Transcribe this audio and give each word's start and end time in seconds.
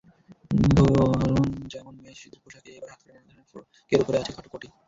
ধরন 0.71 1.41
যেমনমেয়েশিশুদের 1.71 2.41
পোশাকে 2.43 2.69
এবার 2.77 2.89
হাতাকাটা 2.91 3.19
নানা 3.19 3.43
ধরনের 3.43 3.49
ফ্রকের 3.51 3.99
ওপরে 4.01 4.17
আছে 4.19 4.31
খাটো 4.35 4.49
কটি। 4.53 4.67